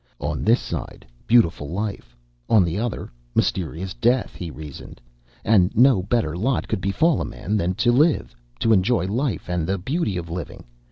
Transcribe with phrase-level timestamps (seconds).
[0.19, 2.15] On this side, beautiful life;
[2.49, 4.99] on the other, mysterious death, he reasoned,
[5.45, 9.67] and no better lot could befall a man than to live to enjoy life and
[9.67, 10.63] the beauty of living.